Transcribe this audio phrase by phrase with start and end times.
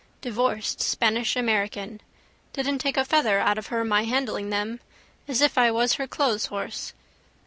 [0.21, 2.01] Divorced Spanish American.
[2.53, 4.79] Didn't take a feather out of her my handling them.
[5.27, 6.93] As if I was her clotheshorse.